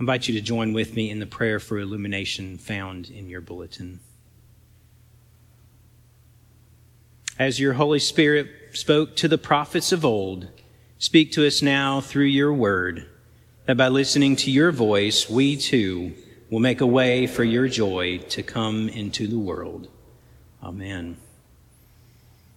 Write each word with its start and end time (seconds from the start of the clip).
invite 0.00 0.26
you 0.26 0.34
to 0.34 0.40
join 0.40 0.72
with 0.72 0.96
me 0.96 1.10
in 1.10 1.18
the 1.18 1.26
prayer 1.26 1.60
for 1.60 1.78
illumination 1.78 2.56
found 2.56 3.10
in 3.10 3.28
your 3.28 3.42
bulletin. 3.42 4.00
As 7.38 7.60
your 7.60 7.74
Holy 7.74 7.98
Spirit 7.98 8.48
spoke 8.72 9.14
to 9.16 9.28
the 9.28 9.38
prophets 9.38 9.92
of 9.92 10.04
old, 10.04 10.48
speak 10.98 11.32
to 11.32 11.46
us 11.46 11.60
now 11.60 12.00
through 12.00 12.24
your 12.24 12.52
word, 12.52 13.06
that 13.66 13.76
by 13.76 13.88
listening 13.88 14.36
to 14.36 14.50
your 14.50 14.72
voice, 14.72 15.28
we 15.28 15.56
too 15.56 16.14
will 16.48 16.60
make 16.60 16.80
a 16.80 16.86
way 16.86 17.26
for 17.26 17.44
your 17.44 17.68
joy 17.68 18.18
to 18.30 18.42
come 18.42 18.88
into 18.88 19.26
the 19.26 19.38
world. 19.38 19.88
Amen. 20.62 21.18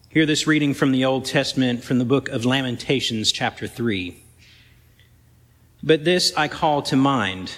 Hear 0.07 0.25
this 0.25 0.48
reading 0.48 0.73
from 0.73 0.94
the 0.94 1.04
Old 1.04 1.25
Testament 1.25 1.84
from 1.84 2.00
the 2.00 2.05
book 2.05 2.30
of 2.30 2.46
Lamentations, 2.46 3.34
chapter 3.34 3.68
3. 3.68 4.22
But 5.86 6.05
this 6.05 6.31
I 6.38 6.47
call 6.47 6.81
to 6.84 6.95
mind, 6.95 7.57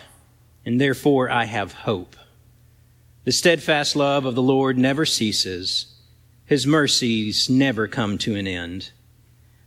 and 0.65 0.81
therefore 0.81 1.29
I 1.29 1.45
have 1.45 1.73
hope. 1.73 2.15
The 3.23 3.31
steadfast 3.31 3.95
love 3.95 4.25
of 4.25 4.33
the 4.33 4.41
Lord 4.41 4.79
never 4.79 5.05
ceases. 5.05 5.93
His 6.43 6.65
mercies 6.65 7.51
never 7.51 7.87
come 7.87 8.17
to 8.19 8.35
an 8.35 8.47
end. 8.47 8.91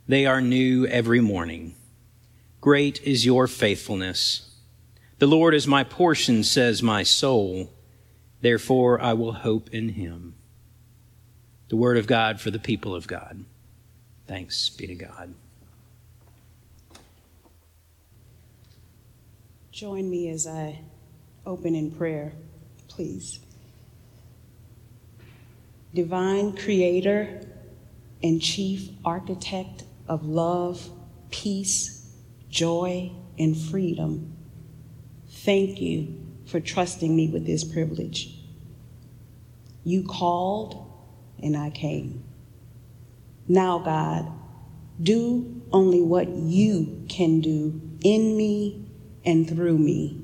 They 0.09 0.25
are 0.25 0.41
new 0.41 0.85
every 0.87 1.21
morning. 1.21 1.75
Great 2.59 3.01
is 3.03 3.25
your 3.25 3.47
faithfulness. 3.47 4.49
The 5.19 5.27
Lord 5.27 5.53
is 5.53 5.65
my 5.65 5.85
portion, 5.85 6.43
says 6.43 6.83
my 6.83 7.03
soul. 7.03 7.71
Therefore 8.41 9.01
I 9.01 9.13
will 9.13 9.33
hope 9.33 9.69
in 9.69 9.89
him. 9.89 10.35
The 11.69 11.77
word 11.77 11.97
of 11.97 12.07
God 12.07 12.41
for 12.41 12.51
the 12.51 12.59
people 12.59 12.93
of 12.93 13.07
God. 13.07 13.45
Thanks 14.27 14.69
be 14.69 14.87
to 14.87 14.95
God. 14.95 15.33
Join 19.79 20.09
me 20.09 20.27
as 20.27 20.45
I 20.45 20.81
open 21.45 21.73
in 21.73 21.91
prayer, 21.91 22.33
please. 22.89 23.39
Divine 25.93 26.57
Creator 26.57 27.47
and 28.21 28.41
Chief 28.41 28.89
Architect 29.05 29.85
of 30.05 30.25
love, 30.25 30.89
peace, 31.31 32.13
joy, 32.49 33.13
and 33.37 33.55
freedom, 33.55 34.35
thank 35.29 35.79
you 35.79 36.25
for 36.45 36.59
trusting 36.59 37.15
me 37.15 37.29
with 37.29 37.45
this 37.45 37.63
privilege. 37.63 38.37
You 39.85 40.03
called, 40.03 40.91
and 41.41 41.55
I 41.55 41.69
came. 41.69 42.25
Now, 43.47 43.79
God, 43.79 44.29
do 45.01 45.61
only 45.71 46.01
what 46.01 46.27
you 46.27 47.05
can 47.07 47.39
do 47.39 47.79
in 48.03 48.35
me 48.35 48.87
and 49.25 49.47
through 49.47 49.77
me. 49.77 50.21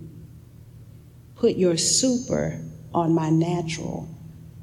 Put 1.36 1.56
your 1.58 1.78
super 1.78 2.60
on 2.94 3.14
my 3.14 3.30
natural 3.30 4.10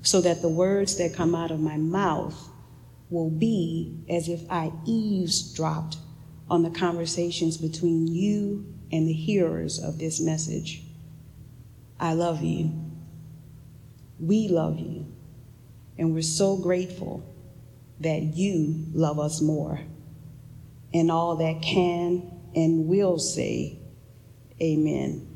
so 0.02 0.20
that 0.20 0.42
the 0.42 0.48
words 0.48 0.97
that 0.98 1.14
come 1.14 1.34
out 1.34 1.50
of 1.50 1.61
my 1.61 1.77
mouth 1.77 2.48
will 3.10 3.30
be 3.30 4.05
as 4.08 4.28
if 4.28 4.41
I 4.50 4.72
eavesdropped 4.86 5.97
on 6.48 6.62
the 6.62 6.70
conversations 6.70 7.56
between 7.56 8.08
you 8.08 8.66
and 8.91 9.08
the 9.08 9.12
hearers 9.12 9.78
of 9.78 9.98
this 9.98 10.20
message. 10.20 10.83
I 12.00 12.14
love 12.14 12.42
you. 12.42 12.72
We 14.19 14.48
love 14.48 14.78
you. 14.78 15.06
And 15.98 16.14
we're 16.14 16.22
so 16.22 16.56
grateful 16.56 17.22
that 18.00 18.34
you 18.34 18.86
love 18.92 19.19
us 19.19 19.41
more. 19.41 19.80
And 20.92 21.10
all 21.10 21.36
that 21.36 21.62
can 21.62 22.30
and 22.55 22.88
will 22.88 23.19
say 23.19 23.78
Amen. 24.63 25.27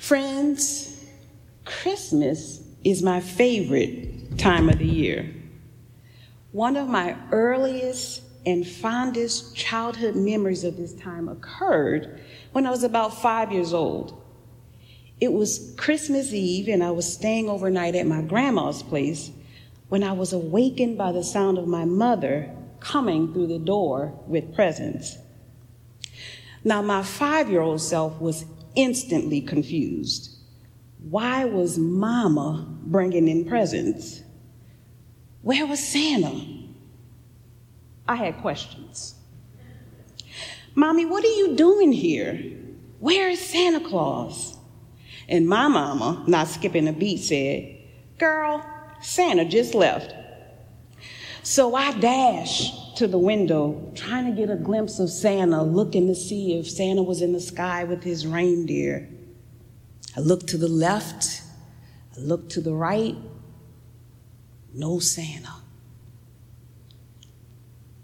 Friends, 0.00 1.02
Christmas 1.64 2.62
is 2.84 3.02
my 3.02 3.20
favorite 3.20 4.36
time 4.36 4.68
of 4.68 4.78
the 4.78 4.86
year. 4.86 5.32
One 6.50 6.76
of 6.76 6.88
my 6.88 7.16
earliest 7.30 8.22
and 8.44 8.66
fondest 8.66 9.56
childhood 9.56 10.14
memories 10.14 10.64
of 10.64 10.76
this 10.76 10.92
time 10.92 11.28
occurred 11.28 12.20
when 12.52 12.66
I 12.66 12.70
was 12.70 12.82
about 12.82 13.22
five 13.22 13.50
years 13.50 13.72
old. 13.72 14.20
It 15.20 15.32
was 15.32 15.74
Christmas 15.78 16.34
Eve, 16.34 16.68
and 16.68 16.82
I 16.82 16.90
was 16.90 17.10
staying 17.10 17.48
overnight 17.48 17.94
at 17.94 18.06
my 18.06 18.20
grandma's 18.20 18.82
place 18.82 19.30
when 19.88 20.02
I 20.02 20.12
was 20.12 20.32
awakened 20.34 20.98
by 20.98 21.12
the 21.12 21.24
sound 21.24 21.56
of 21.56 21.66
my 21.66 21.86
mother 21.86 22.50
coming 22.80 23.32
through 23.32 23.46
the 23.46 23.58
door 23.58 24.18
with 24.26 24.54
presents. 24.54 25.16
Now, 26.64 26.82
my 26.82 27.02
five 27.02 27.50
year 27.50 27.60
old 27.60 27.80
self 27.80 28.20
was 28.20 28.44
instantly 28.74 29.40
confused. 29.40 30.36
Why 30.98 31.44
was 31.44 31.78
mama 31.78 32.66
bringing 32.84 33.28
in 33.28 33.44
presents? 33.44 34.22
Where 35.42 35.66
was 35.66 35.80
Santa? 35.80 36.40
I 38.06 38.16
had 38.16 38.40
questions. 38.40 39.14
Mommy, 40.74 41.04
what 41.04 41.24
are 41.24 41.34
you 41.36 41.56
doing 41.56 41.92
here? 41.92 42.34
Where 43.00 43.28
is 43.28 43.40
Santa 43.40 43.80
Claus? 43.80 44.56
And 45.28 45.48
my 45.48 45.68
mama, 45.68 46.24
not 46.26 46.48
skipping 46.48 46.88
a 46.88 46.92
beat, 46.92 47.18
said, 47.18 47.76
Girl, 48.18 48.64
Santa 49.00 49.44
just 49.44 49.74
left. 49.74 50.14
So 51.42 51.74
I 51.74 51.92
dashed 51.98 52.74
to 52.96 53.06
the 53.06 53.18
window, 53.18 53.92
trying 53.94 54.26
to 54.26 54.32
get 54.32 54.50
a 54.50 54.56
glimpse 54.56 54.98
of 54.98 55.10
Santa, 55.10 55.62
looking 55.62 56.06
to 56.08 56.14
see 56.14 56.58
if 56.58 56.68
Santa 56.68 57.02
was 57.02 57.22
in 57.22 57.32
the 57.32 57.40
sky 57.40 57.84
with 57.84 58.02
his 58.02 58.26
reindeer. 58.26 59.08
I 60.16 60.20
looked 60.20 60.48
to 60.48 60.58
the 60.58 60.68
left, 60.68 61.42
I 62.16 62.20
looked 62.20 62.50
to 62.52 62.60
the 62.60 62.74
right, 62.74 63.16
no 64.74 64.98
Santa. 64.98 65.54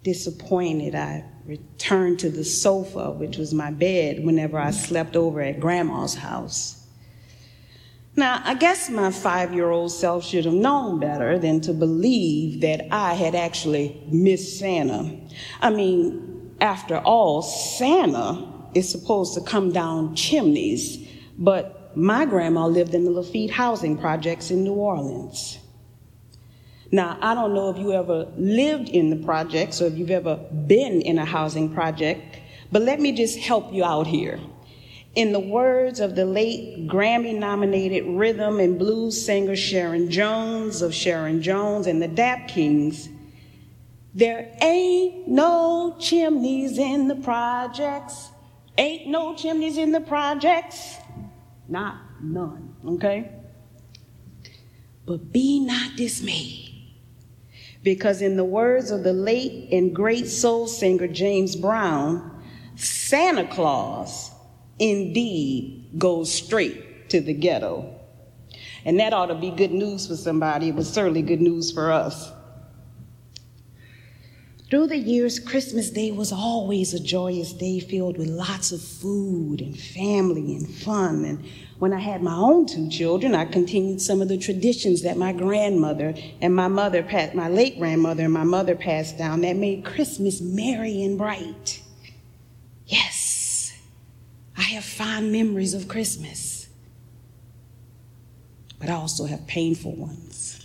Disappointed, 0.03 0.95
I 0.95 1.25
returned 1.45 2.21
to 2.21 2.31
the 2.31 2.45
sofa, 2.45 3.11
which 3.11 3.37
was 3.37 3.53
my 3.53 3.71
bed, 3.71 4.25
whenever 4.25 4.59
I 4.59 4.71
slept 4.71 5.17
over 5.17 5.41
at 5.41 5.61
Grandma's 5.61 6.15
house. 6.15 6.78
Now, 8.19 8.43
I 8.45 8.55
guess 8.55 8.91
my 8.91 9.13
five 9.13 9.55
year 9.55 9.71
old 9.71 9.93
self 9.93 10.25
should 10.25 10.45
have 10.45 10.53
known 10.53 10.99
better 10.99 11.39
than 11.39 11.61
to 11.61 11.73
believe 11.73 12.63
that 12.63 12.93
I 12.93 13.15
had 13.15 13.37
actually 13.37 14.03
missed 14.09 14.59
Santa. 14.59 15.21
I 15.61 15.71
mean, 15.71 16.57
after 16.61 16.99
all, 16.99 17.43
Santa 17.43 18.45
is 18.75 18.91
supposed 18.91 19.35
to 19.35 19.41
come 19.41 19.71
down 19.71 20.17
chimneys, 20.17 20.99
but 21.39 21.97
my 21.97 22.25
grandma 22.25 22.67
lived 22.67 22.93
in 22.93 23.05
the 23.05 23.13
Lafitte 23.13 23.53
housing 23.53 23.97
projects 23.97 24.51
in 24.51 24.65
New 24.65 24.75
Orleans. 24.75 25.61
Now, 26.91 27.19
I 27.23 27.35
don't 27.35 27.55
know 27.55 27.71
if 27.71 27.79
you 27.79 27.93
ever 27.93 28.27
lived 28.37 28.89
in 28.89 29.11
the 29.11 29.25
projects 29.25 29.81
or 29.81 29.87
if 29.87 29.97
you've 29.97 30.11
ever 30.11 30.39
been 30.67 31.03
in 31.03 31.21
a 31.21 31.25
housing 31.25 31.73
project, 31.73 32.41
but 32.73 32.83
let 32.83 32.99
me 32.99 33.13
just 33.13 33.39
help 33.39 33.73
you 33.73 33.85
out 33.85 34.09
here. 34.09 34.41
In 35.15 35.33
the 35.33 35.41
words 35.41 36.01
of 36.01 36.15
the 36.15 36.25
late 36.25 36.87
Grammy 36.87 37.37
nominated 37.37 38.05
rhythm 38.07 38.61
and 38.61 38.79
blues 38.79 39.25
singer 39.25 39.57
Sharon 39.57 40.11
Jones 40.11 40.83
of 40.83 40.95
Sharon 40.95 41.43
Jones 41.43 41.87
and 41.87 42.01
the 42.01 42.09
Dap 42.09 42.49
Kings, 42.49 43.09
there 44.15 44.57
ain't 44.63 45.29
no 45.29 45.97
chimneys 45.99 46.79
in 46.79 47.09
the 47.09 47.17
projects. 47.17 48.31
Ain't 48.77 49.09
no 49.09 49.35
chimneys 49.35 49.77
in 49.77 49.93
the 49.93 50.01
projects. 50.01 50.97
Not 51.69 51.97
none, 52.23 52.77
okay? 52.87 53.33
But 55.05 55.33
be 55.33 55.61
not 55.61 55.97
dismayed. 55.97 56.65
Because, 57.83 58.23
in 58.23 58.37
the 58.37 58.45
words 58.45 58.91
of 58.91 59.05
the 59.05 59.13
late 59.13 59.69
and 59.73 59.95
great 59.95 60.27
soul 60.27 60.67
singer 60.67 61.09
James 61.09 61.57
Brown, 61.57 62.43
Santa 62.77 63.47
Claus 63.47 64.33
indeed 64.79 65.91
goes 65.99 66.33
straight 66.33 67.11
to 67.11 67.21
the 67.21 67.35
ghetto. 67.35 67.95
And 68.85 69.01
that 69.01 69.13
ought 69.13 69.27
to 69.27 69.35
be 69.35 69.51
good 69.51 69.73
news 69.73 70.07
for 70.07 70.17
somebody. 70.17 70.69
It 70.69 70.75
was 70.75 70.91
certainly 70.91 71.23
good 71.23 71.41
news 71.41 71.73
for 71.73 71.91
us. 71.91 72.33
Through 74.71 74.89
the 74.89 74.99
years, 74.99 75.39
Christmas 75.39 75.89
Day 75.89 76.11
was 76.11 76.31
always 76.31 76.93
a 76.93 77.01
joyous 77.01 77.55
day 77.55 77.81
filled 77.81 78.19
with 78.19 78.29
lots 78.29 78.71
of 78.71 78.83
food 78.83 79.63
and 79.63 79.79
family 79.79 80.57
and 80.57 80.69
fun. 80.69 81.25
And 81.25 81.43
when 81.79 81.95
I 81.95 82.01
had 82.01 82.23
my 82.23 82.35
own 82.35 82.67
two 82.67 82.91
children, 82.91 83.35
I 83.35 83.47
continued 83.47 84.03
some 84.03 84.21
of 84.21 84.29
the 84.29 84.37
traditions 84.37 85.03
that 85.03 85.17
my 85.17 85.33
grandmother 85.33 86.15
and 86.43 86.55
my 86.55 86.69
mother, 86.69 87.03
my 87.33 87.49
late 87.49 87.79
grandmother 87.79 88.25
and 88.25 88.33
my 88.33 88.45
mother 88.45 88.75
passed 88.75 89.17
down 89.17 89.41
that 89.41 89.57
made 89.57 89.87
Christmas 89.87 90.43
merry 90.43 91.03
and 91.03 91.17
bright. 91.17 91.83
Yes, 92.85 93.18
I 94.59 94.63
have 94.63 94.85
fond 94.85 95.31
memories 95.31 95.73
of 95.73 95.87
Christmas, 95.87 96.69
but 98.81 98.91
I 98.91 98.95
also 98.95 99.27
have 99.27 99.47
painful 99.47 99.95
ones. 99.95 100.57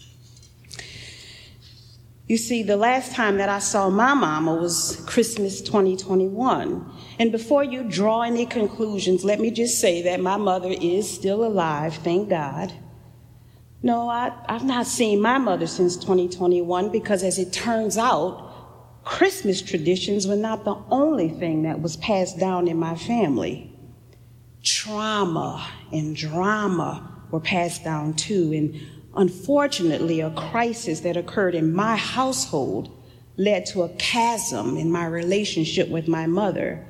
You 2.25 2.37
see, 2.37 2.63
the 2.63 2.75
last 2.77 3.11
time 3.11 3.37
that 3.37 3.49
I 3.49 3.59
saw 3.59 3.91
my 3.91 4.15
mama 4.15 4.55
was 4.55 5.03
Christmas 5.05 5.61
2021. 5.61 6.91
And 7.19 7.31
before 7.31 7.63
you 7.63 7.83
draw 7.83 8.21
any 8.21 8.47
conclusions, 8.47 9.23
let 9.23 9.39
me 9.39 9.51
just 9.51 9.79
say 9.79 10.01
that 10.01 10.19
my 10.19 10.37
mother 10.37 10.73
is 10.81 11.07
still 11.07 11.45
alive, 11.45 11.93
thank 11.97 12.29
God. 12.29 12.73
No, 13.83 14.09
I, 14.09 14.31
I've 14.47 14.63
not 14.63 14.87
seen 14.87 15.21
my 15.21 15.37
mother 15.37 15.67
since 15.67 15.97
2021 15.97 16.91
because, 16.91 17.21
as 17.21 17.37
it 17.37 17.53
turns 17.53 17.99
out, 17.99 19.03
Christmas 19.03 19.61
traditions 19.61 20.25
were 20.25 20.35
not 20.35 20.63
the 20.63 20.77
only 20.89 21.29
thing 21.29 21.61
that 21.63 21.81
was 21.81 21.97
passed 21.97 22.39
down 22.39 22.67
in 22.67 22.77
my 22.77 22.95
family. 22.95 23.72
Trauma 24.63 25.67
and 25.91 26.15
drama 26.15 27.09
were 27.31 27.39
passed 27.39 27.83
down 27.83 28.13
too, 28.13 28.53
and 28.53 28.79
Unfortunately, 29.15 30.21
a 30.21 30.31
crisis 30.31 31.01
that 31.01 31.17
occurred 31.17 31.53
in 31.53 31.73
my 31.73 31.95
household 31.95 32.89
led 33.37 33.65
to 33.67 33.83
a 33.83 33.89
chasm 33.89 34.77
in 34.77 34.91
my 34.91 35.05
relationship 35.05 35.87
with 35.89 36.07
my 36.07 36.25
mother. 36.25 36.85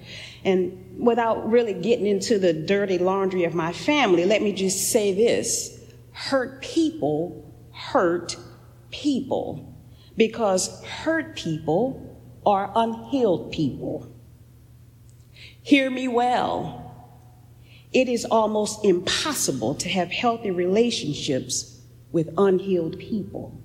And 0.46 0.98
without 0.98 1.50
really 1.50 1.74
getting 1.74 2.06
into 2.06 2.40
the 2.40 2.54
dirty 2.54 2.98
laundry 2.98 3.44
of 3.44 3.54
my 3.54 3.74
family, 3.74 4.26
let 4.26 4.42
me 4.42 4.54
just 4.54 4.92
say 4.92 5.14
this 5.14 5.80
hurt 6.12 6.62
people 6.62 7.52
hurt 7.74 8.38
people 8.92 9.76
because 10.16 10.84
hurt 10.84 11.36
people 11.36 12.20
are 12.46 12.72
unhealed 12.76 13.52
people. 13.52 14.08
Hear 15.62 15.90
me 15.90 16.08
well. 16.08 16.83
It 17.94 18.10
is 18.10 18.26
almost 18.26 18.84
impossible 18.84 19.76
to 19.76 19.90
have 19.90 20.12
healthy 20.12 20.50
relationships 20.50 21.80
with 22.12 22.34
unhealed 22.38 22.98
people. 22.98 23.62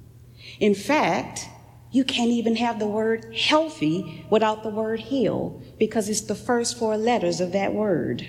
In 0.60 0.74
fact, 0.74 1.48
you 1.90 2.04
can't 2.04 2.30
even 2.30 2.56
have 2.56 2.78
the 2.78 2.86
word 2.86 3.34
healthy 3.34 4.26
without 4.28 4.62
the 4.62 4.68
word 4.68 5.00
heal 5.00 5.62
because 5.78 6.08
it's 6.10 6.20
the 6.20 6.34
first 6.34 6.78
four 6.78 6.98
letters 6.98 7.40
of 7.40 7.52
that 7.52 7.72
word. 7.72 8.26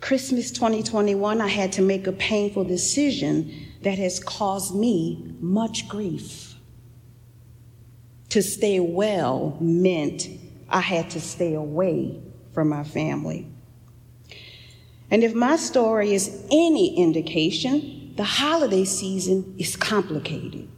Christmas 0.00 0.50
2021, 0.50 1.40
I 1.40 1.48
had 1.48 1.72
to 1.72 1.82
make 1.82 2.06
a 2.06 2.12
painful 2.12 2.64
decision 2.64 3.68
that 3.82 3.98
has 3.98 4.20
caused 4.20 4.74
me 4.74 5.34
much 5.40 5.88
grief. 5.88 6.54
To 8.30 8.42
stay 8.42 8.80
well 8.80 9.56
meant 9.60 10.28
I 10.68 10.80
had 10.80 11.10
to 11.10 11.20
stay 11.20 11.54
away 11.54 12.20
from 12.54 12.68
my 12.68 12.84
family. 12.84 13.46
And 15.10 15.22
if 15.22 15.34
my 15.34 15.56
story 15.56 16.14
is 16.14 16.46
any 16.50 16.96
indication, 16.96 18.14
the 18.16 18.24
holiday 18.24 18.84
season 18.84 19.54
is 19.58 19.76
complicated. 19.76 20.68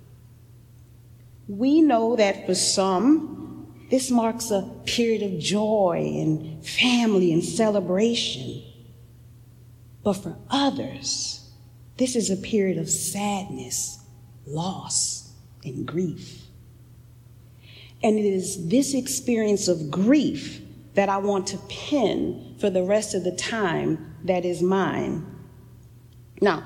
We 1.48 1.80
know 1.80 2.16
that 2.16 2.46
for 2.46 2.54
some, 2.54 3.72
this 3.90 4.10
marks 4.10 4.50
a 4.50 4.68
period 4.84 5.22
of 5.22 5.38
joy 5.38 6.16
and 6.18 6.66
family 6.66 7.32
and 7.32 7.44
celebration. 7.44 8.62
But 10.02 10.14
for 10.14 10.36
others, 10.50 11.48
this 11.96 12.16
is 12.16 12.30
a 12.30 12.36
period 12.36 12.78
of 12.78 12.90
sadness, 12.90 14.00
loss, 14.46 15.32
and 15.64 15.86
grief. 15.86 16.42
And 18.02 18.18
it 18.18 18.24
is 18.24 18.68
this 18.68 18.92
experience 18.94 19.68
of 19.68 19.90
grief 19.90 20.60
that 20.96 21.08
I 21.08 21.18
want 21.18 21.46
to 21.48 21.58
pin 21.68 22.56
for 22.58 22.70
the 22.70 22.82
rest 22.82 23.14
of 23.14 23.22
the 23.22 23.36
time 23.36 24.16
that 24.24 24.44
is 24.44 24.62
mine. 24.62 25.24
Now, 26.40 26.64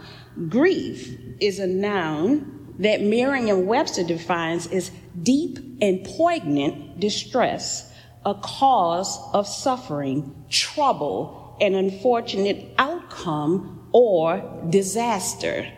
grief 0.48 1.16
is 1.40 1.58
a 1.58 1.66
noun 1.66 2.74
that 2.78 3.02
Merriam 3.02 3.66
Webster 3.66 4.04
defines 4.04 4.66
as 4.68 4.90
deep 5.22 5.58
and 5.82 6.04
poignant 6.04 6.98
distress, 6.98 7.92
a 8.24 8.34
cause 8.34 9.18
of 9.34 9.46
suffering, 9.46 10.44
trouble, 10.48 11.56
an 11.60 11.74
unfortunate 11.74 12.72
outcome, 12.78 13.88
or 13.92 14.64
disaster. 14.70 15.70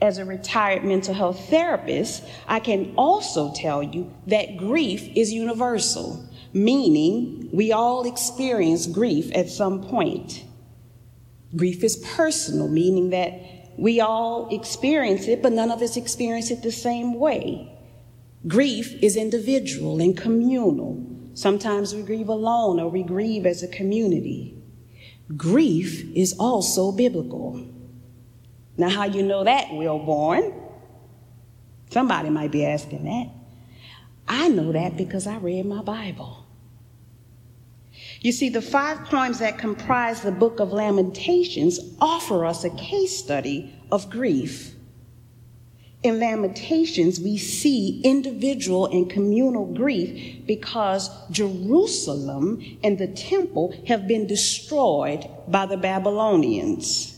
As 0.00 0.18
a 0.18 0.24
retired 0.24 0.84
mental 0.84 1.14
health 1.14 1.48
therapist, 1.48 2.24
I 2.46 2.60
can 2.60 2.94
also 2.96 3.52
tell 3.52 3.82
you 3.82 4.14
that 4.26 4.56
grief 4.56 5.08
is 5.16 5.32
universal 5.32 6.28
meaning 6.52 7.48
we 7.52 7.72
all 7.72 8.06
experience 8.06 8.86
grief 8.86 9.30
at 9.34 9.48
some 9.48 9.82
point. 9.82 10.44
Grief 11.56 11.82
is 11.82 11.96
personal, 11.96 12.68
meaning 12.68 13.10
that 13.10 13.32
we 13.76 14.00
all 14.00 14.48
experience 14.54 15.28
it, 15.28 15.42
but 15.42 15.52
none 15.52 15.70
of 15.70 15.82
us 15.82 15.96
experience 15.96 16.50
it 16.50 16.62
the 16.62 16.72
same 16.72 17.14
way. 17.14 17.72
Grief 18.46 18.94
is 19.02 19.16
individual 19.16 20.00
and 20.00 20.16
communal. 20.16 21.04
Sometimes 21.34 21.94
we 21.94 22.02
grieve 22.02 22.28
alone 22.28 22.80
or 22.80 22.88
we 22.88 23.02
grieve 23.02 23.46
as 23.46 23.62
a 23.62 23.68
community. 23.68 24.62
Grief 25.36 26.04
is 26.14 26.34
also 26.38 26.90
biblical. 26.92 27.64
Now, 28.78 28.88
how 28.88 29.04
you 29.04 29.24
know 29.24 29.42
that, 29.42 29.66
Wilborn? 29.66 30.54
Somebody 31.90 32.30
might 32.30 32.52
be 32.52 32.64
asking 32.64 33.04
that. 33.04 33.28
I 34.28 34.48
know 34.48 34.72
that 34.72 34.96
because 34.96 35.26
I 35.26 35.36
read 35.38 35.66
my 35.66 35.82
Bible. 35.82 36.46
You 38.20 38.30
see, 38.30 38.48
the 38.48 38.62
five 38.62 39.06
poems 39.06 39.40
that 39.40 39.58
comprise 39.58 40.22
the 40.22 40.30
book 40.30 40.60
of 40.60 40.72
Lamentations 40.72 41.80
offer 42.00 42.46
us 42.46 42.62
a 42.62 42.70
case 42.70 43.18
study 43.18 43.74
of 43.90 44.10
grief. 44.10 44.74
In 46.04 46.20
Lamentations, 46.20 47.18
we 47.18 47.36
see 47.38 48.00
individual 48.04 48.86
and 48.86 49.10
communal 49.10 49.66
grief 49.66 50.46
because 50.46 51.10
Jerusalem 51.32 52.62
and 52.84 52.96
the 52.98 53.08
temple 53.08 53.74
have 53.88 54.06
been 54.06 54.28
destroyed 54.28 55.28
by 55.48 55.66
the 55.66 55.76
Babylonians. 55.76 57.17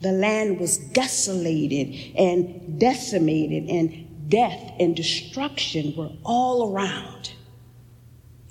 The 0.00 0.12
land 0.12 0.58
was 0.58 0.78
desolated 0.78 2.16
and 2.16 2.78
decimated, 2.80 3.68
and 3.68 4.30
death 4.30 4.72
and 4.78 4.96
destruction 4.96 5.94
were 5.96 6.10
all 6.24 6.72
around. 6.72 7.32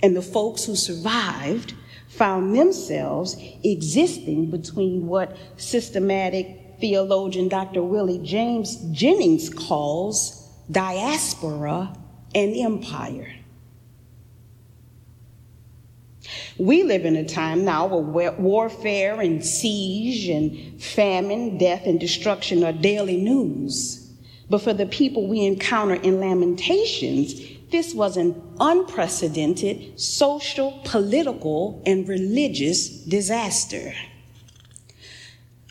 And 0.01 0.15
the 0.15 0.21
folks 0.21 0.65
who 0.65 0.75
survived 0.75 1.73
found 2.07 2.55
themselves 2.55 3.35
existing 3.63 4.51
between 4.51 5.07
what 5.07 5.35
systematic 5.57 6.77
theologian 6.79 7.47
Dr. 7.47 7.83
Willie 7.83 8.19
James 8.19 8.75
Jennings 8.91 9.49
calls 9.49 10.47
diaspora 10.71 11.95
and 12.33 12.55
empire. 12.55 13.38
We 16.57 16.83
live 16.83 17.05
in 17.05 17.15
a 17.15 17.25
time 17.25 17.63
now 17.63 17.87
where 17.87 18.31
warfare 18.33 19.21
and 19.21 19.45
siege 19.45 20.27
and 20.27 20.81
famine, 20.81 21.57
death 21.57 21.85
and 21.85 21.99
destruction 21.99 22.63
are 22.63 22.73
daily 22.73 23.17
news. 23.17 24.11
But 24.49 24.61
for 24.61 24.73
the 24.73 24.87
people 24.87 25.27
we 25.27 25.45
encounter 25.45 25.95
in 25.95 26.19
Lamentations, 26.19 27.33
this 27.71 27.93
was 27.93 28.17
an 28.17 28.41
unprecedented 28.59 29.99
social, 29.99 30.81
political, 30.83 31.81
and 31.85 32.07
religious 32.07 32.89
disaster. 32.89 33.93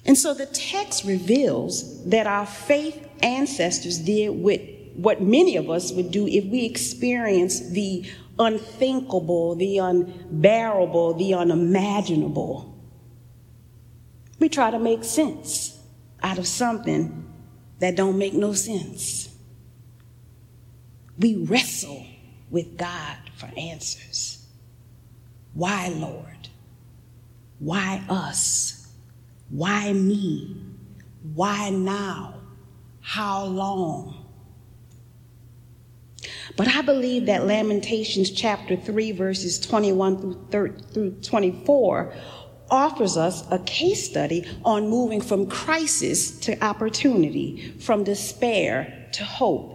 And 0.04 0.16
so 0.16 0.32
the 0.32 0.46
text 0.46 1.04
reveals 1.04 2.04
that 2.06 2.26
our 2.26 2.46
faith 2.46 3.06
ancestors 3.22 3.98
did 3.98 4.30
with 4.30 4.60
what 4.94 5.20
many 5.20 5.56
of 5.56 5.70
us 5.70 5.92
would 5.92 6.10
do 6.10 6.26
if 6.26 6.44
we 6.46 6.64
experienced 6.64 7.72
the 7.72 8.04
unthinkable, 8.38 9.54
the 9.54 9.78
unbearable, 9.78 11.14
the 11.14 11.34
unimaginable. 11.34 12.78
We 14.38 14.48
try 14.48 14.70
to 14.70 14.78
make 14.78 15.04
sense 15.04 15.78
out 16.22 16.38
of 16.38 16.46
something 16.46 17.24
that 17.80 17.96
don't 17.96 18.18
make 18.18 18.34
no 18.34 18.52
sense. 18.52 19.28
We 21.18 21.36
wrestle 21.36 22.06
with 22.50 22.76
God 22.76 23.16
for 23.36 23.50
answers. 23.56 24.46
Why, 25.54 25.88
Lord? 25.88 26.48
Why 27.58 28.02
us? 28.08 28.86
Why 29.50 29.92
me? 29.92 30.56
Why 31.34 31.70
now? 31.70 32.34
How 33.00 33.44
long? 33.44 34.17
But 36.56 36.68
I 36.68 36.82
believe 36.82 37.26
that 37.26 37.46
Lamentations 37.46 38.30
chapter 38.30 38.76
3, 38.76 39.12
verses 39.12 39.60
21 39.60 40.48
through 40.50 41.10
24 41.22 42.14
offers 42.70 43.16
us 43.16 43.50
a 43.50 43.58
case 43.60 44.08
study 44.08 44.46
on 44.64 44.88
moving 44.88 45.20
from 45.20 45.48
crisis 45.48 46.38
to 46.40 46.62
opportunity, 46.64 47.72
from 47.80 48.04
despair 48.04 49.08
to 49.12 49.24
hope. 49.24 49.74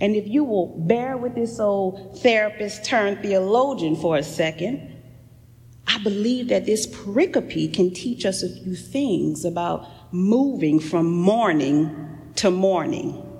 And 0.00 0.16
if 0.16 0.26
you 0.26 0.44
will 0.44 0.78
bear 0.86 1.16
with 1.16 1.34
this 1.34 1.60
old 1.60 2.20
therapist 2.20 2.84
turned 2.84 3.22
theologian 3.22 3.96
for 3.96 4.16
a 4.16 4.22
second, 4.22 4.88
I 5.86 5.98
believe 6.02 6.48
that 6.48 6.66
this 6.66 6.86
pericope 6.86 7.72
can 7.74 7.92
teach 7.92 8.24
us 8.24 8.42
a 8.42 8.48
few 8.48 8.74
things 8.74 9.44
about 9.44 9.88
moving 10.12 10.80
from 10.80 11.10
mourning 11.10 12.32
to 12.36 12.50
morning. 12.50 13.31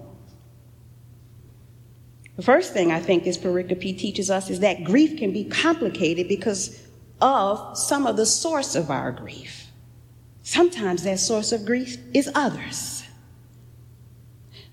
The 2.37 2.43
first 2.43 2.73
thing 2.73 2.91
I 2.91 3.01
think 3.01 3.25
this 3.25 3.37
pericope 3.37 3.99
teaches 3.99 4.31
us 4.31 4.49
is 4.49 4.61
that 4.61 4.85
grief 4.85 5.19
can 5.19 5.33
be 5.33 5.45
complicated 5.45 6.29
because 6.29 6.83
of 7.21 7.77
some 7.77 8.07
of 8.07 8.17
the 8.17 8.27
source 8.27 8.75
of 8.75 8.91
our 8.91 9.13
grief. 9.13 9.67
Sometimes 10.43 11.05
that 11.05 11.21
source 11.21 11.53
of 11.53 11.67
grief 11.67 11.99
is 12.15 12.31
others. 12.35 13.05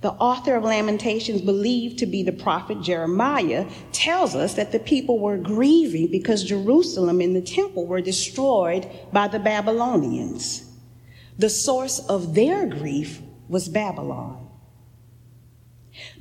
The 0.01 0.13
author 0.13 0.55
of 0.55 0.63
Lamentations, 0.63 1.41
believed 1.41 1.99
to 1.99 2.05
be 2.05 2.23
the 2.23 2.31
prophet 2.31 2.81
Jeremiah, 2.81 3.69
tells 3.91 4.33
us 4.33 4.53
that 4.53 4.71
the 4.71 4.79
people 4.79 5.19
were 5.19 5.37
grieving 5.37 6.09
because 6.09 6.45
Jerusalem 6.45 7.19
and 7.19 7.35
the 7.35 7.41
temple 7.41 7.85
were 7.85 7.99
destroyed 7.99 8.89
by 9.11 9.27
the 9.27 9.39
Babylonians. 9.39 10.63
The 11.37 11.49
source 11.49 11.99
of 12.07 12.33
their 12.33 12.65
grief 12.65 13.21
was 13.49 13.67
Babylon. 13.67 14.38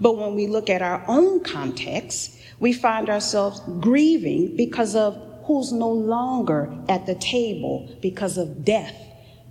But 0.00 0.16
when 0.16 0.34
we 0.34 0.46
look 0.46 0.70
at 0.70 0.82
our 0.82 1.04
own 1.08 1.42
context, 1.42 2.38
we 2.60 2.72
find 2.72 3.08
ourselves 3.08 3.60
grieving 3.80 4.56
because 4.56 4.94
of 4.94 5.20
who's 5.44 5.72
no 5.72 5.90
longer 5.90 6.76
at 6.88 7.06
the 7.06 7.14
table 7.14 7.88
because 8.02 8.36
of 8.36 8.64
death, 8.64 8.94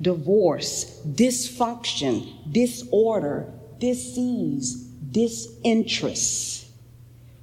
divorce, 0.02 1.02
dysfunction, 1.08 2.52
disorder, 2.52 3.52
disease, 3.80 4.76
disinterest. 5.12 6.68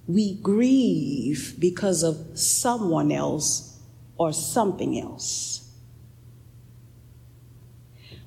We 0.06 0.34
grieve 0.34 1.54
because 1.58 2.02
of 2.02 2.38
someone 2.38 3.10
else 3.10 3.80
or 4.16 4.32
something 4.32 5.00
else. 5.00 5.68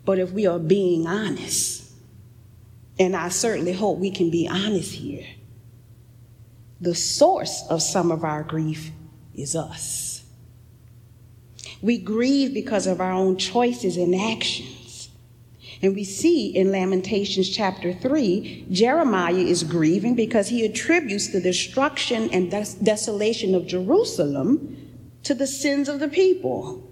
But 0.03 0.19
if 0.19 0.31
we 0.31 0.45
are 0.45 0.59
being 0.59 1.05
honest, 1.05 1.86
and 2.99 3.15
I 3.15 3.29
certainly 3.29 3.73
hope 3.73 3.99
we 3.99 4.11
can 4.11 4.29
be 4.29 4.47
honest 4.47 4.93
here, 4.93 5.25
the 6.81 6.95
source 6.95 7.63
of 7.69 7.81
some 7.81 8.11
of 8.11 8.23
our 8.23 8.43
grief 8.43 8.91
is 9.33 9.55
us. 9.55 10.23
We 11.81 11.97
grieve 11.97 12.53
because 12.53 12.87
of 12.87 13.01
our 13.01 13.11
own 13.11 13.37
choices 13.37 13.97
and 13.97 14.15
actions. 14.15 15.09
And 15.81 15.93
we 15.93 16.03
see 16.03 16.47
in 16.47 16.71
Lamentations 16.71 17.49
chapter 17.49 17.93
3, 17.93 18.65
Jeremiah 18.71 19.35
is 19.35 19.63
grieving 19.63 20.15
because 20.15 20.47
he 20.47 20.65
attributes 20.65 21.27
the 21.27 21.39
destruction 21.39 22.29
and 22.31 22.49
des- 22.49 22.77
desolation 22.81 23.53
of 23.53 23.67
Jerusalem 23.67 24.75
to 25.23 25.35
the 25.35 25.45
sins 25.45 25.87
of 25.87 25.99
the 25.99 26.07
people. 26.07 26.83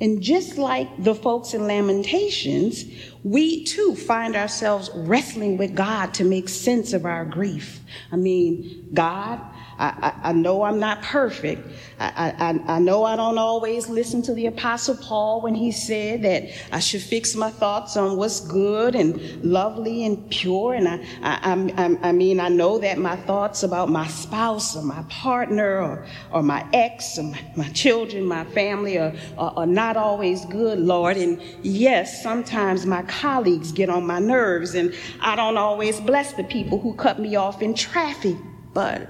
And 0.00 0.22
just 0.22 0.56
like 0.56 1.02
the 1.02 1.14
folks 1.14 1.54
in 1.54 1.66
Lamentations, 1.66 2.84
we 3.24 3.64
too 3.64 3.96
find 3.96 4.36
ourselves 4.36 4.90
wrestling 4.94 5.56
with 5.56 5.74
God 5.74 6.12
to 6.14 6.24
make 6.24 6.48
sense 6.48 6.92
of 6.92 7.06
our 7.06 7.24
grief. 7.24 7.80
I 8.12 8.16
mean, 8.16 8.90
God, 8.92 9.40
I, 9.78 10.12
I, 10.22 10.28
I, 10.30 10.32
know 10.32 10.62
I'm 10.62 10.78
not 10.78 11.02
perfect. 11.02 11.66
I, 11.98 12.34
I, 12.38 12.74
I 12.76 12.78
know 12.78 13.04
I 13.04 13.16
don't 13.16 13.38
always 13.38 13.88
listen 13.88 14.22
to 14.22 14.34
the 14.34 14.46
Apostle 14.46 14.96
Paul 14.96 15.40
when 15.40 15.54
he 15.54 15.72
said 15.72 16.22
that 16.22 16.44
I 16.72 16.78
should 16.78 17.02
fix 17.02 17.34
my 17.34 17.50
thoughts 17.50 17.96
on 17.96 18.16
what's 18.16 18.40
good 18.40 18.94
and 18.94 19.44
lovely 19.44 20.04
and 20.04 20.30
pure. 20.30 20.74
And 20.74 20.88
I, 20.88 21.00
I, 21.22 21.98
I, 22.02 22.12
mean, 22.12 22.40
I 22.40 22.48
know 22.48 22.78
that 22.78 22.98
my 22.98 23.16
thoughts 23.16 23.62
about 23.62 23.88
my 23.88 24.06
spouse 24.06 24.76
or 24.76 24.82
my 24.82 25.02
partner 25.08 25.80
or, 25.80 26.06
or 26.32 26.42
my 26.42 26.66
ex 26.72 27.18
or 27.18 27.24
my, 27.24 27.40
my 27.56 27.68
children, 27.70 28.24
my 28.24 28.44
family 28.46 28.98
are, 28.98 29.14
are, 29.36 29.52
are 29.56 29.66
not 29.66 29.96
always 29.96 30.44
good, 30.46 30.78
Lord. 30.78 31.16
And 31.16 31.40
yes, 31.62 32.22
sometimes 32.22 32.86
my 32.86 33.02
colleagues 33.02 33.72
get 33.72 33.88
on 33.88 34.06
my 34.06 34.20
nerves 34.20 34.74
and 34.74 34.94
I 35.20 35.34
don't 35.36 35.56
always 35.56 36.00
bless 36.00 36.32
the 36.32 36.44
people 36.44 36.78
who 36.78 36.94
cut 36.94 37.18
me 37.18 37.36
off 37.36 37.62
in 37.62 37.74
traffic. 37.74 38.36
But 38.72 39.08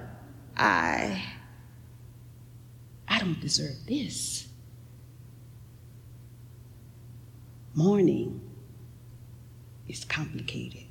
I 0.57 1.23
I 3.09 3.19
don't 3.19 3.41
deserve 3.41 3.87
this. 3.87 4.49
Mourning 7.75 8.41
is 9.89 10.05
complicated. 10.05 10.85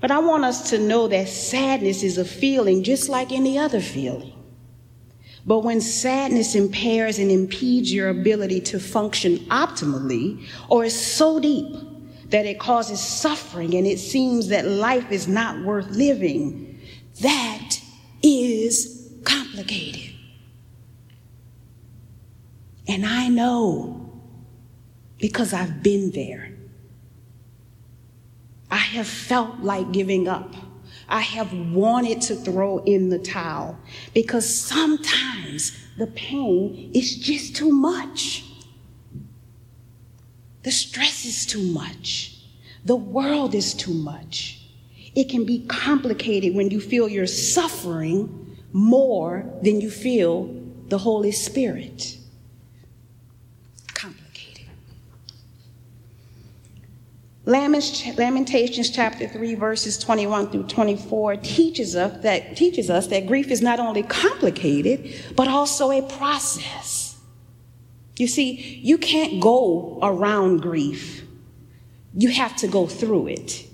But 0.00 0.10
I 0.10 0.18
want 0.18 0.44
us 0.44 0.70
to 0.70 0.78
know 0.78 1.08
that 1.08 1.28
sadness 1.28 2.02
is 2.02 2.18
a 2.18 2.24
feeling 2.24 2.82
just 2.82 3.08
like 3.08 3.32
any 3.32 3.58
other 3.58 3.80
feeling. 3.80 4.32
But 5.46 5.60
when 5.60 5.80
sadness 5.80 6.54
impairs 6.54 7.18
and 7.18 7.30
impedes 7.30 7.92
your 7.92 8.08
ability 8.08 8.60
to 8.62 8.80
function 8.80 9.38
optimally, 9.48 10.46
or 10.68 10.84
is 10.84 10.98
so 10.98 11.40
deep 11.40 11.74
that 12.30 12.46
it 12.46 12.58
causes 12.58 13.00
suffering 13.00 13.74
and 13.74 13.86
it 13.86 13.98
seems 13.98 14.48
that 14.48 14.66
life 14.66 15.10
is 15.10 15.26
not 15.26 15.64
worth 15.64 15.88
living, 15.90 16.69
that 17.20 17.80
is 18.22 19.12
complicated. 19.24 20.14
And 22.88 23.06
I 23.06 23.28
know 23.28 24.10
because 25.18 25.52
I've 25.52 25.82
been 25.82 26.10
there. 26.10 26.52
I 28.70 28.76
have 28.78 29.06
felt 29.06 29.60
like 29.60 29.92
giving 29.92 30.28
up. 30.28 30.54
I 31.08 31.20
have 31.20 31.52
wanted 31.52 32.22
to 32.22 32.36
throw 32.36 32.78
in 32.78 33.10
the 33.10 33.18
towel 33.18 33.78
because 34.14 34.48
sometimes 34.52 35.76
the 35.98 36.06
pain 36.06 36.90
is 36.94 37.16
just 37.16 37.56
too 37.56 37.72
much. 37.72 38.44
The 40.62 40.70
stress 40.70 41.24
is 41.24 41.46
too 41.46 41.62
much. 41.62 42.38
The 42.84 42.96
world 42.96 43.54
is 43.54 43.74
too 43.74 43.94
much. 43.94 44.59
It 45.14 45.28
can 45.28 45.44
be 45.44 45.66
complicated 45.66 46.54
when 46.54 46.70
you 46.70 46.80
feel 46.80 47.08
you're 47.08 47.26
suffering 47.26 48.56
more 48.72 49.44
than 49.62 49.80
you 49.80 49.90
feel 49.90 50.54
the 50.88 50.98
Holy 50.98 51.32
Spirit. 51.32 52.16
Complicated. 53.94 54.66
Lamentations 57.44 58.90
chapter 58.90 59.26
3 59.26 59.54
verses 59.56 59.98
21 59.98 60.50
through 60.50 60.64
24 60.64 61.36
teaches 61.38 61.96
us 61.96 62.22
that 62.22 62.56
teaches 62.56 62.90
us 62.90 63.08
that 63.08 63.26
grief 63.26 63.50
is 63.50 63.62
not 63.62 63.80
only 63.80 64.04
complicated 64.04 65.12
but 65.34 65.48
also 65.48 65.90
a 65.90 66.02
process. 66.02 67.18
You 68.16 68.28
see, 68.28 68.78
you 68.82 68.98
can't 68.98 69.40
go 69.40 69.98
around 70.02 70.58
grief. 70.58 71.24
You 72.12 72.28
have 72.28 72.54
to 72.56 72.68
go 72.68 72.86
through 72.86 73.28
it. 73.28 73.69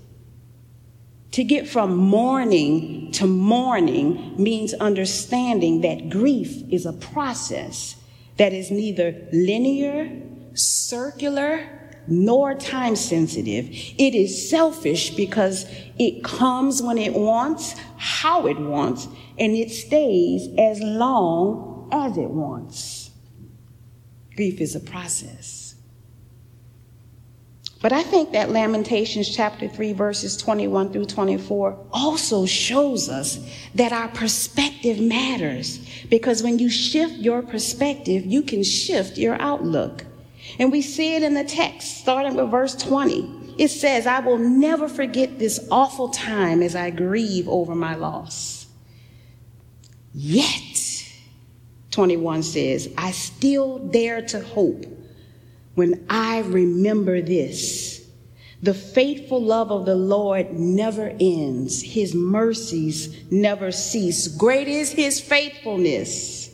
To 1.36 1.44
get 1.44 1.68
from 1.68 1.94
mourning 1.94 3.12
to 3.12 3.26
morning 3.26 4.42
means 4.42 4.72
understanding 4.72 5.82
that 5.82 6.08
grief 6.08 6.62
is 6.70 6.86
a 6.86 6.94
process 6.94 7.96
that 8.38 8.54
is 8.54 8.70
neither 8.70 9.28
linear, 9.34 10.18
circular, 10.54 11.92
nor 12.06 12.54
time 12.54 12.96
sensitive. 12.96 13.66
It 13.68 14.14
is 14.14 14.48
selfish 14.48 15.10
because 15.10 15.66
it 15.98 16.24
comes 16.24 16.80
when 16.80 16.96
it 16.96 17.12
wants, 17.12 17.74
how 17.98 18.46
it 18.46 18.58
wants, 18.58 19.06
and 19.38 19.54
it 19.54 19.70
stays 19.70 20.48
as 20.56 20.80
long 20.80 21.90
as 21.92 22.16
it 22.16 22.30
wants. 22.30 23.10
Grief 24.36 24.58
is 24.62 24.74
a 24.74 24.80
process. 24.80 25.65
But 27.86 27.92
I 27.92 28.02
think 28.02 28.32
that 28.32 28.50
Lamentations 28.50 29.28
chapter 29.28 29.68
3, 29.68 29.92
verses 29.92 30.36
21 30.36 30.92
through 30.92 31.04
24 31.04 31.86
also 31.92 32.44
shows 32.44 33.08
us 33.08 33.38
that 33.76 33.92
our 33.92 34.08
perspective 34.08 34.98
matters. 34.98 35.88
Because 36.08 36.42
when 36.42 36.58
you 36.58 36.68
shift 36.68 37.14
your 37.14 37.42
perspective, 37.42 38.26
you 38.26 38.42
can 38.42 38.64
shift 38.64 39.18
your 39.18 39.40
outlook. 39.40 40.04
And 40.58 40.72
we 40.72 40.82
see 40.82 41.14
it 41.14 41.22
in 41.22 41.34
the 41.34 41.44
text, 41.44 41.98
starting 41.98 42.34
with 42.34 42.50
verse 42.50 42.74
20. 42.74 43.54
It 43.56 43.68
says, 43.68 44.04
I 44.04 44.18
will 44.18 44.38
never 44.38 44.88
forget 44.88 45.38
this 45.38 45.64
awful 45.70 46.08
time 46.08 46.62
as 46.62 46.74
I 46.74 46.90
grieve 46.90 47.48
over 47.48 47.76
my 47.76 47.94
loss. 47.94 48.66
Yet, 50.12 51.04
21 51.92 52.42
says, 52.42 52.92
I 52.98 53.12
still 53.12 53.78
dare 53.78 54.22
to 54.22 54.40
hope 54.40 54.86
when 55.76 56.04
I 56.10 56.40
remember 56.40 57.22
this. 57.22 58.04
The 58.62 58.74
faithful 58.74 59.40
love 59.40 59.70
of 59.70 59.84
the 59.84 59.94
Lord 59.94 60.58
never 60.58 61.14
ends. 61.20 61.82
His 61.82 62.14
mercies 62.14 63.14
never 63.30 63.70
cease. 63.70 64.26
Great 64.26 64.66
is 64.66 64.90
his 64.90 65.20
faithfulness. 65.20 66.50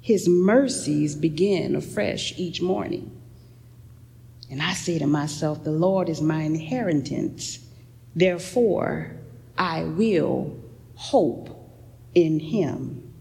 His 0.00 0.26
mercies 0.26 1.14
begin 1.14 1.76
afresh 1.76 2.36
each 2.38 2.60
morning. 2.60 3.10
And 4.50 4.62
I 4.62 4.72
say 4.72 4.98
to 4.98 5.06
myself, 5.06 5.62
the 5.62 5.70
Lord 5.70 6.08
is 6.08 6.22
my 6.22 6.42
inheritance. 6.42 7.58
Therefore, 8.16 9.12
I 9.58 9.84
will 9.84 10.56
hope 10.94 11.70
in 12.14 12.40
him. 12.40 13.12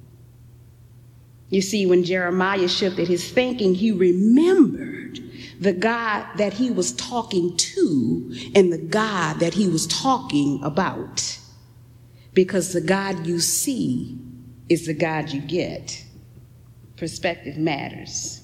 You 1.50 1.62
see, 1.62 1.86
when 1.86 2.04
Jeremiah 2.04 2.68
shifted 2.68 3.08
his 3.08 3.30
thinking, 3.30 3.76
he 3.76 3.92
remembered 3.92 4.93
the 5.64 5.74
God 5.74 6.26
that 6.36 6.54
he 6.54 6.70
was 6.70 6.92
talking 6.92 7.56
to 7.56 8.52
and 8.54 8.72
the 8.72 8.78
God 8.78 9.40
that 9.40 9.54
he 9.54 9.68
was 9.70 9.88
talking 9.88 10.62
about. 10.62 11.40
Because 12.34 12.74
the 12.74 12.82
God 12.82 13.26
you 13.26 13.40
see 13.40 14.20
is 14.68 14.86
the 14.86 14.94
God 14.94 15.30
you 15.30 15.40
get. 15.40 16.04
Perspective 16.98 17.58
matters. 17.58 18.42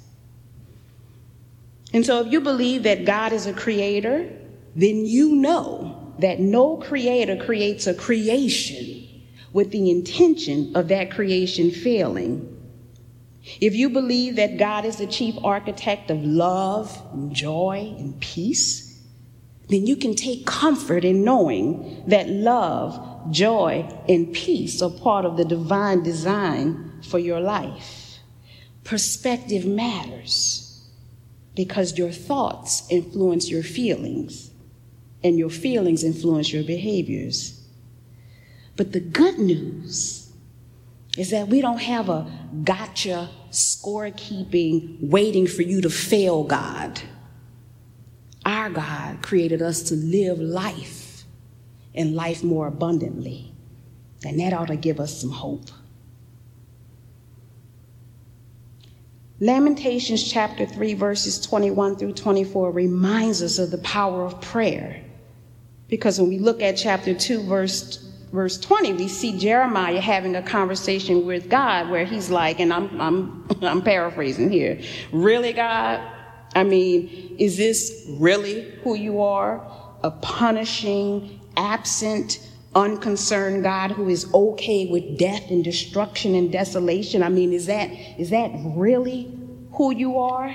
And 1.92 2.06
so, 2.06 2.22
if 2.22 2.32
you 2.32 2.40
believe 2.40 2.84
that 2.84 3.06
God 3.06 3.34
is 3.34 3.48
a 3.48 3.54
creator, 3.54 4.30
then 4.76 5.06
you 5.06 5.36
know 5.36 6.14
that 6.20 6.40
no 6.40 6.78
creator 6.78 7.36
creates 7.44 7.88
a 7.88 7.94
creation 7.94 9.08
with 9.52 9.72
the 9.72 9.90
intention 9.90 10.76
of 10.76 10.88
that 10.90 11.12
creation 11.12 11.72
failing. 11.72 12.59
If 13.62 13.76
you 13.76 13.90
believe 13.90 14.36
that 14.36 14.58
God 14.58 14.86
is 14.86 14.98
the 14.98 15.08
chief 15.08 15.36
architect 15.44 16.12
of 16.12 16.24
love, 16.24 17.02
and 17.14 17.34
joy, 17.34 17.96
and 17.98 18.20
peace, 18.20 19.02
then 19.70 19.86
you 19.86 19.96
can 19.96 20.16
take 20.16 20.46
comfort 20.46 21.06
in 21.06 21.24
knowing 21.24 22.04
that 22.08 22.28
love, 22.28 23.32
joy, 23.32 23.88
and 24.08 24.34
peace 24.34 24.82
are 24.82 24.90
part 24.90 25.26
of 25.26 25.38
the 25.38 25.46
divine 25.46 26.04
design 26.04 27.02
for 27.04 27.20
your 27.20 27.40
life. 27.40 28.20
Perspective 28.84 29.66
matters 29.66 30.66
because 31.56 31.98
your 31.98 32.12
thoughts 32.12 32.88
influence 32.90 33.50
your 33.50 33.64
feelings, 33.64 34.52
and 35.24 35.38
your 35.38 35.50
feelings 35.50 36.04
influence 36.04 36.54
your 36.54 36.64
behaviors. 36.64 37.62
But 38.76 38.94
the 38.94 39.02
good 39.02 39.38
news 39.38 40.19
is 41.18 41.32
that 41.32 41.48
we 41.48 41.62
don't 41.62 41.82
have 41.82 42.10
a 42.10 42.32
gotcha 42.64 43.30
scorekeeping 43.52 44.98
waiting 45.02 45.48
for 45.48 45.64
you 45.64 45.82
to 45.82 45.90
fail 45.90 46.44
God. 46.44 47.02
Our 48.46 48.70
God 48.70 49.22
created 49.22 49.62
us 49.62 49.84
to 49.84 49.96
live 49.96 50.40
life 50.40 51.24
and 51.94 52.16
life 52.16 52.44
more 52.44 52.68
abundantly. 52.68 53.54
And 54.26 54.40
that 54.40 54.54
ought 54.54 54.68
to 54.68 54.76
give 54.76 55.00
us 55.00 55.20
some 55.20 55.32
hope. 55.32 55.70
Lamentations 59.42 60.30
chapter 60.30 60.66
3, 60.66 60.96
verses 60.96 61.40
21 61.40 61.96
through 61.96 62.14
24 62.14 62.72
reminds 62.72 63.42
us 63.42 63.58
of 63.58 63.72
the 63.72 63.78
power 63.80 64.26
of 64.26 64.42
prayer. 64.42 65.02
Because 65.88 66.20
when 66.20 66.30
we 66.30 66.40
look 66.40 66.62
at 66.62 66.74
chapter 66.74 67.14
2, 67.14 67.44
verse, 67.44 68.09
verse 68.32 68.58
20, 68.60 68.94
we 68.94 69.08
see 69.08 69.38
Jeremiah 69.38 70.00
having 70.00 70.36
a 70.36 70.42
conversation 70.42 71.26
with 71.26 71.50
God 71.50 71.90
where 71.90 72.06
he's 72.06 72.30
like, 72.30 72.60
and 72.60 72.72
I'm, 72.72 73.02
I'm, 73.02 73.48
I'm 73.62 73.82
paraphrasing 73.82 74.50
here, 74.50 74.82
really, 75.12 75.54
God? 75.54 76.02
I 76.56 76.64
mean, 76.64 77.36
is 77.38 77.58
this 77.58 78.06
really 78.10 78.72
who 78.84 78.96
you 78.96 79.22
are? 79.22 79.66
A 80.04 80.12
punishing, 80.12 81.40
absent, 81.58 82.40
unconcerned 82.76 83.64
God 83.64 83.92
who 83.92 84.10
is 84.10 84.32
okay 84.34 84.88
with 84.88 85.18
death 85.18 85.50
and 85.50 85.64
destruction 85.64 86.36
and 86.36 86.52
desolation? 86.52 87.24
I 87.24 87.30
mean, 87.30 87.54
is 87.54 87.66
that, 87.68 87.92
is 88.18 88.30
that 88.30 88.52
really 88.76 89.38
who 89.74 89.94
you 89.94 90.18
are? 90.18 90.54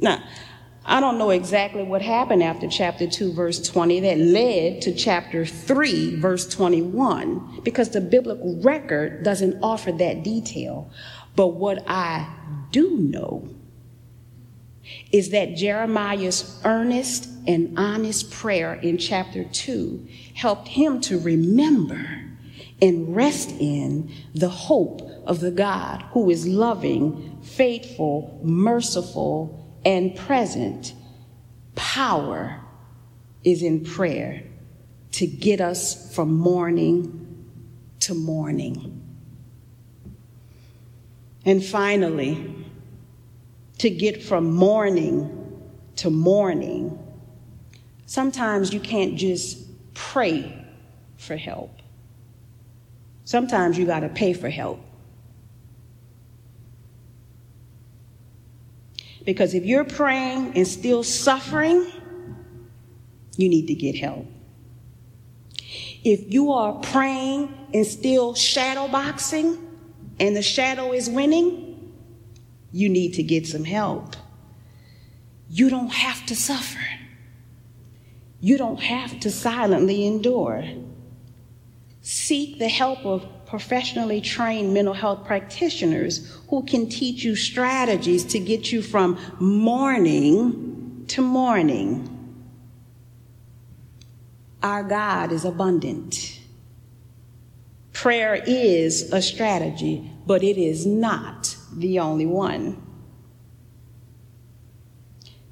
Now, 0.00 0.22
I 0.90 1.00
don't 1.00 1.18
know 1.18 1.28
exactly 1.28 1.82
what 1.82 2.00
happened 2.00 2.42
after 2.42 2.66
chapter 2.66 3.06
2, 3.06 3.34
verse 3.34 3.60
20, 3.60 4.00
that 4.00 4.16
led 4.16 4.80
to 4.82 4.94
chapter 4.94 5.44
3, 5.44 6.16
verse 6.16 6.48
21, 6.48 7.60
because 7.62 7.90
the 7.90 8.00
biblical 8.00 8.58
record 8.62 9.22
doesn't 9.22 9.58
offer 9.62 9.92
that 9.92 10.24
detail. 10.24 10.90
But 11.36 11.48
what 11.48 11.84
I 11.86 12.26
do 12.72 12.96
know 12.96 13.46
is 15.12 15.28
that 15.28 15.56
Jeremiah's 15.56 16.58
earnest 16.64 17.28
and 17.46 17.78
honest 17.78 18.30
prayer 18.30 18.72
in 18.72 18.96
chapter 18.96 19.44
2 19.44 20.08
helped 20.36 20.68
him 20.68 21.02
to 21.02 21.18
remember 21.18 22.24
and 22.80 23.14
rest 23.14 23.50
in 23.60 24.10
the 24.34 24.48
hope 24.48 25.02
of 25.26 25.40
the 25.40 25.50
God 25.50 26.00
who 26.12 26.30
is 26.30 26.48
loving, 26.48 27.38
faithful, 27.42 28.40
merciful, 28.42 29.67
and 29.84 30.16
present. 30.16 30.94
Power 31.74 32.60
is 33.44 33.62
in 33.62 33.84
prayer 33.84 34.42
to 35.12 35.26
get 35.26 35.60
us 35.60 36.14
from 36.14 36.32
mourning 36.32 37.46
to 38.00 38.14
morning. 38.14 38.94
And 41.44 41.64
finally, 41.64 42.54
to 43.78 43.90
get 43.90 44.22
from 44.22 44.52
mourning 44.52 45.62
to 45.96 46.10
morning, 46.10 46.98
sometimes 48.06 48.72
you 48.72 48.80
can't 48.80 49.16
just 49.16 49.66
pray 49.94 50.66
for 51.16 51.36
help. 51.36 51.70
Sometimes 53.24 53.78
you 53.78 53.86
got 53.86 54.00
to 54.00 54.08
pay 54.08 54.32
for 54.32 54.48
help. 54.48 54.80
Because 59.24 59.54
if 59.54 59.64
you're 59.64 59.84
praying 59.84 60.56
and 60.56 60.66
still 60.66 61.02
suffering, 61.02 61.90
you 63.36 63.48
need 63.48 63.66
to 63.66 63.74
get 63.74 63.96
help. 63.96 64.26
If 66.04 66.32
you 66.32 66.52
are 66.52 66.74
praying 66.74 67.68
and 67.74 67.86
still 67.86 68.34
shadow 68.34 68.88
boxing 68.88 69.58
and 70.18 70.34
the 70.34 70.42
shadow 70.42 70.92
is 70.92 71.10
winning, 71.10 71.92
you 72.72 72.88
need 72.88 73.14
to 73.14 73.22
get 73.22 73.46
some 73.46 73.64
help. 73.64 74.16
You 75.50 75.70
don't 75.70 75.92
have 75.92 76.24
to 76.26 76.36
suffer. 76.36 76.84
You 78.40 78.58
don't 78.58 78.80
have 78.80 79.18
to 79.20 79.30
silently 79.30 80.06
endure. 80.06 80.64
Seek 82.00 82.58
the 82.58 82.68
help 82.68 83.04
of 83.04 83.26
professionally 83.48 84.20
trained 84.20 84.74
mental 84.74 84.92
health 84.92 85.24
practitioners 85.24 86.38
who 86.50 86.62
can 86.64 86.86
teach 86.86 87.24
you 87.24 87.34
strategies 87.34 88.22
to 88.22 88.38
get 88.38 88.70
you 88.70 88.82
from 88.82 89.18
mourning 89.40 91.04
to 91.08 91.22
morning. 91.22 92.14
Our 94.62 94.82
God 94.82 95.32
is 95.32 95.46
abundant. 95.46 96.40
Prayer 97.94 98.34
is 98.46 99.10
a 99.12 99.22
strategy, 99.22 100.12
but 100.26 100.44
it 100.44 100.58
is 100.58 100.84
not 100.84 101.56
the 101.74 102.00
only 102.00 102.26
one. 102.26 102.82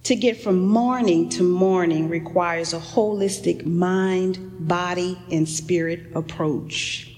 To 0.03 0.15
get 0.15 0.37
from 0.37 0.61
mourning 0.61 1.31
to 1.31 1.43
morning 1.43 2.11
requires 2.11 2.75
a 2.75 2.79
holistic 2.79 3.65
mind, 3.65 4.69
body, 4.69 5.19
and 5.33 5.49
spirit 5.49 6.15
approach. 6.15 7.16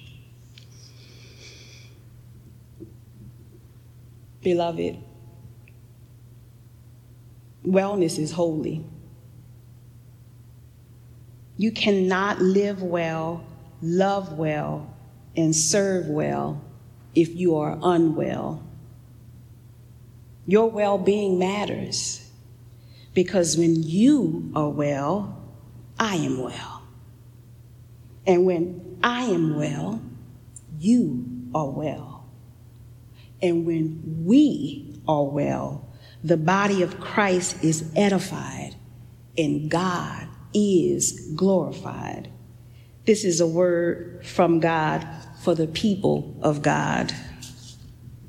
Beloved, 4.49 4.97
wellness 7.67 8.19
is 8.19 8.33
holy. 8.33 8.83
You 11.59 11.71
cannot 11.71 12.41
live 12.41 12.83
well, 12.83 13.45
love 13.83 14.39
well, 14.39 14.97
and 15.37 15.55
serve 15.55 16.07
well 16.07 16.65
if 17.15 17.37
you 17.37 17.57
are 17.57 17.79
unwell. 17.83 18.63
Your 20.47 20.71
well 20.71 20.97
being 20.97 21.39
matters 21.39 22.31
because 23.13 23.59
when 23.59 23.83
you 23.83 24.51
are 24.57 24.71
well, 24.71 25.43
I 26.01 26.15
am 26.15 26.43
well. 26.43 26.85
And 28.27 28.47
when 28.47 28.99
I 29.03 29.25
am 29.25 29.59
well, 29.59 30.01
you 30.79 31.27
are 31.55 31.69
well. 31.69 32.18
And 33.41 33.67
when 33.67 34.25
we 34.25 35.01
are 35.07 35.25
well, 35.25 35.89
the 36.23 36.37
body 36.37 36.83
of 36.83 37.01
Christ 37.01 37.63
is 37.63 37.91
edified 37.95 38.75
and 39.37 39.71
God 39.71 40.29
is 40.53 41.33
glorified. 41.37 42.31
This 43.05 43.25
is 43.25 43.41
a 43.41 43.47
word 43.47 44.27
from 44.27 44.61
God 44.61 45.07
for 45.43 45.55
the 45.55 45.69
people 45.69 46.37
of 46.43 46.63
God. 46.63 47.15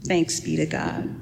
Thanks 0.06 0.40
be 0.40 0.56
to 0.58 0.66
God. 0.66 1.19